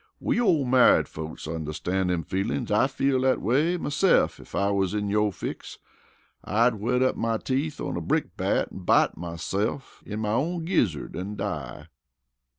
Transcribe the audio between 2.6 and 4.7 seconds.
I'd feel dat way mese'f ef